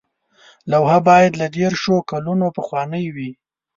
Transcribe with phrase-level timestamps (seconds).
[0.71, 3.31] لوحه باید له دیرشو کلونو پخوانۍ وي.